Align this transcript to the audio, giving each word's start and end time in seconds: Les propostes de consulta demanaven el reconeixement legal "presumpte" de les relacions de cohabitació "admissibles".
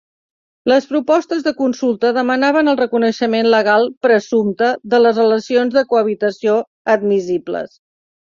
Les 0.69 0.85
propostes 0.91 1.43
de 1.47 1.51
consulta 1.59 2.11
demanaven 2.15 2.71
el 2.71 2.79
reconeixement 2.79 3.49
legal 3.57 3.85
"presumpte" 4.07 4.71
de 4.95 5.01
les 5.03 5.21
relacions 5.23 5.77
de 5.77 5.85
cohabitació 5.93 6.57
"admissibles". 6.97 7.79